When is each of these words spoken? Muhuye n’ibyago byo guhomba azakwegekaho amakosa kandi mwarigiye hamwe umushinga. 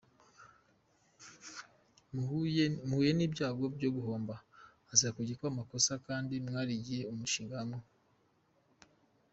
Muhuye 2.91 3.11
n’ibyago 3.17 3.63
byo 3.75 3.89
guhomba 3.95 4.35
azakwegekaho 4.93 5.49
amakosa 5.53 5.91
kandi 6.07 6.33
mwarigiye 6.45 7.01
hamwe 7.03 7.11
umushinga. 7.15 7.57